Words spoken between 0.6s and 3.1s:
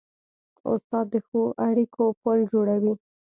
استاد د ښو اړیکو پل جوړوي.